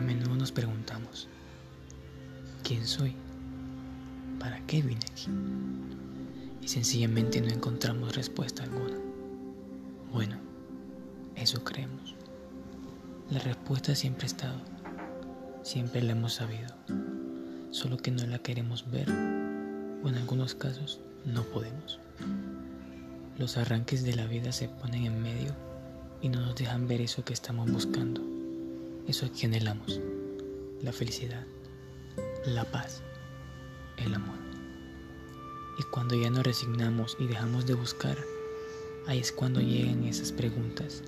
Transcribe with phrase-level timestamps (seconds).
[0.00, 1.26] nos preguntamos,
[2.62, 3.14] ¿quién soy?
[4.38, 5.26] ¿Para qué vine aquí?
[6.62, 8.96] Y sencillamente no encontramos respuesta alguna.
[10.12, 10.36] Bueno,
[11.34, 12.14] eso creemos.
[13.30, 14.60] La respuesta siempre ha estado,
[15.62, 16.74] siempre la hemos sabido,
[17.70, 21.98] solo que no la queremos ver o en algunos casos no podemos.
[23.36, 25.54] Los arranques de la vida se ponen en medio
[26.22, 28.37] y no nos dejan ver eso que estamos buscando,
[29.08, 30.00] eso que anhelamos,
[30.82, 31.46] la felicidad,
[32.44, 33.02] la paz,
[33.96, 34.36] el amor.
[35.78, 38.18] Y cuando ya nos resignamos y dejamos de buscar,
[39.06, 41.02] ahí es cuando llegan esas preguntas.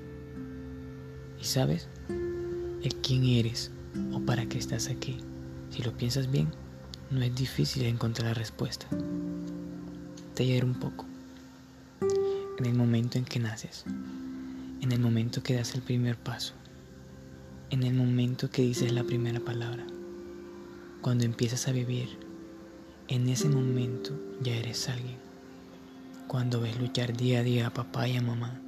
[1.39, 1.89] ¿Y sabes?
[2.09, 3.71] El quién eres
[4.15, 5.19] o para qué estás aquí.
[5.69, 6.49] Si lo piensas bien,
[7.11, 8.87] no es difícil encontrar la respuesta.
[10.35, 11.05] Te ayudaré un poco.
[12.59, 13.85] En el momento en que naces,
[14.81, 16.55] en el momento que das el primer paso,
[17.71, 19.87] en el momento que dices la primera palabra,
[21.01, 22.19] cuando empiezas a vivir,
[23.07, 25.19] en ese momento ya eres alguien.
[26.27, 28.61] Cuando ves luchar día a día a papá y a mamá,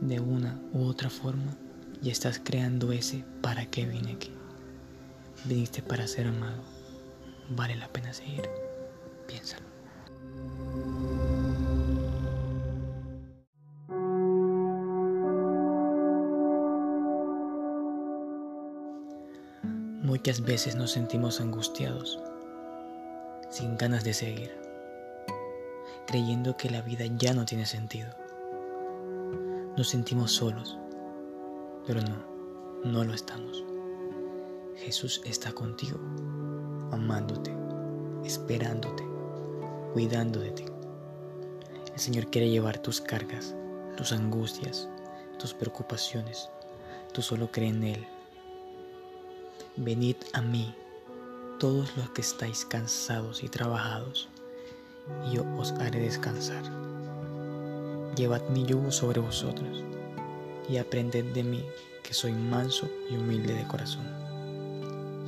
[0.00, 1.56] de una u otra forma,
[2.00, 4.30] ya estás creando ese para qué vine aquí.
[5.44, 6.62] Viniste para ser amado.
[7.50, 8.48] Vale la pena seguir.
[9.28, 9.75] Piénsalo.
[20.06, 22.20] Muchas veces nos sentimos angustiados
[23.50, 24.56] sin ganas de seguir,
[26.06, 28.10] creyendo que la vida ya no tiene sentido.
[29.76, 30.78] Nos sentimos solos,
[31.88, 32.24] pero no,
[32.84, 33.64] no lo estamos.
[34.76, 35.98] Jesús está contigo,
[36.92, 37.52] amándote,
[38.24, 39.04] esperándote,
[39.92, 40.64] cuidando de ti.
[41.92, 43.56] El Señor quiere llevar tus cargas,
[43.96, 44.88] tus angustias,
[45.40, 46.48] tus preocupaciones.
[47.12, 48.06] Tú solo cree en Él.
[49.78, 50.74] Venid a mí
[51.58, 54.30] todos los que estáis cansados y trabajados,
[55.26, 56.62] y yo os haré descansar.
[58.16, 59.84] Llevad mi yugo sobre vosotros,
[60.66, 61.62] y aprended de mí,
[62.02, 64.06] que soy manso y humilde de corazón,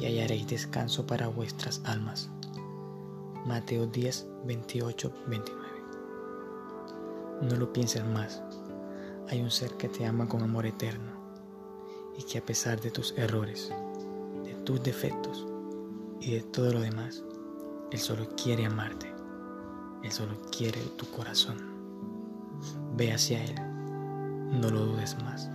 [0.01, 2.31] y hallaréis descanso para vuestras almas.
[3.45, 5.69] Mateo 10, 28, 29.
[7.43, 8.43] No lo pienses más,
[9.29, 11.13] hay un ser que te ama con amor eterno,
[12.17, 13.71] y que a pesar de tus errores,
[14.69, 15.47] tus defectos,
[16.21, 17.25] y de todo lo demás,
[17.91, 19.11] Él solo quiere amarte.
[20.03, 21.57] Él solo quiere tu corazón.
[22.95, 23.55] Ve hacia Él.
[24.61, 25.49] No lo dudes más.